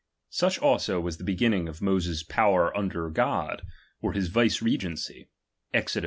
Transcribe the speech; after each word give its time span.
Such 0.31 0.57
also 0.57 0.99
was 0.99 1.17
the 1.17 1.23
beginning 1.23 1.67
of 1.69 1.79
Moses's 1.79 2.23
power 2.23 2.75
under 2.75 3.07
God, 3.11 3.61
or 4.01 4.13
his 4.13 4.29
vicegerency, 4.31 5.27
{Exod. 5.75 5.99